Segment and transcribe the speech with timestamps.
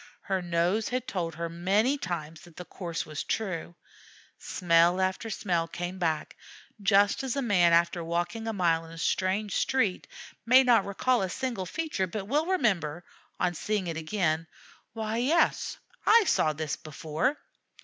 [0.21, 3.75] Her nose had told her many times that the course was true.
[4.39, 6.35] Smell after smell came back,
[6.81, 10.07] just as a man after walking a mile in a strange street
[10.43, 13.03] may not recall a single feature, but will remember,
[13.39, 14.47] on seeing it again,
[14.93, 17.37] "Why, yes, I saw that before."